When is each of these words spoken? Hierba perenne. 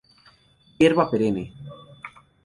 Hierba 0.79 1.05
perenne. 1.11 1.43